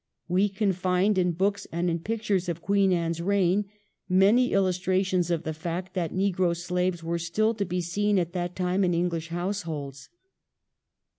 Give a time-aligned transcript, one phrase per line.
[0.27, 3.65] We can find in books and in pictures of Anne's reign
[4.09, 8.33] many illus trations of the fact that negro slaves were still to be seen at
[8.33, 10.09] that time in English households.